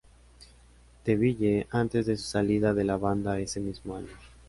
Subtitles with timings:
[1.05, 4.07] DeVille antes de su salida de la banda ese mismo año.